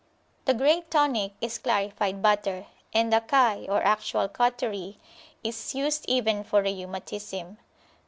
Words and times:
The 0.45 0.55
great 0.55 0.89
tonic 0.89 1.33
is 1.41 1.59
clarified 1.59 2.23
butter, 2.23 2.65
and 2.91 3.13
the 3.13 3.19
Kay, 3.19 3.67
or 3.69 3.83
actual 3.83 4.27
cautery, 4.27 4.97
is 5.43 5.75
used 5.75 6.05
even 6.07 6.43
for 6.43 6.63
rheumatism. 6.63 7.59